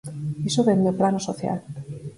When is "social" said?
1.27-1.59